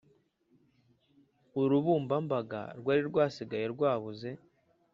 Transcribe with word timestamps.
Urubumbambaga 1.61 2.61
rwari 2.79 3.01
rusigaye 3.07 3.65
rwabuze 3.73 4.29